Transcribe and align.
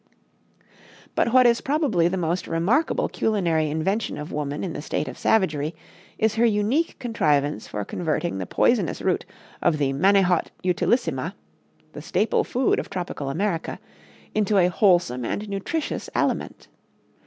But 1.13 1.31
what 1.31 1.45
is 1.45 1.61
probably 1.61 2.07
the 2.07 2.17
most 2.17 2.47
remarkable 2.47 3.07
culinary 3.07 3.69
invention 3.69 4.17
of 4.17 4.31
woman 4.31 4.63
in 4.63 4.73
the 4.73 4.81
state 4.81 5.07
of 5.07 5.15
savagery 5.15 5.75
is 6.17 6.33
her 6.33 6.43
unique 6.43 6.97
contrivance 6.97 7.67
for 7.67 7.85
converting 7.85 8.39
the 8.39 8.47
poisonous 8.47 9.03
root 9.03 9.25
of 9.61 9.77
the 9.77 9.93
manihot 9.93 10.49
utilissima 10.63 11.35
the 11.93 12.01
staple 12.01 12.43
food 12.43 12.79
of 12.79 12.89
tropical 12.89 13.29
America 13.29 13.77
into 14.33 14.57
a 14.57 14.69
wholesome 14.69 15.23
and 15.23 15.47
nutritious 15.47 16.09
aliment. 16.15 16.67